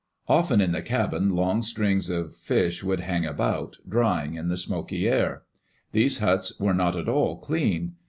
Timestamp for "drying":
3.87-4.33